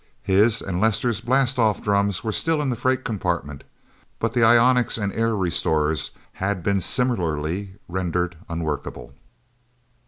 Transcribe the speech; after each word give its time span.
His 0.23 0.63
and 0.63 0.81
Lester's 0.81 1.21
blastoff 1.21 1.83
drums 1.83 2.23
were 2.23 2.31
still 2.31 2.59
in 2.59 2.71
the 2.71 2.75
freight 2.75 3.03
compartment, 3.05 3.63
but 4.17 4.33
the 4.33 4.41
ionics 4.43 4.97
and 4.97 5.13
air 5.13 5.35
restorers 5.35 6.09
had 6.33 6.63
been 6.63 6.79
similarly 6.79 7.75
rendered 7.87 8.35
unworkable. 8.49 9.13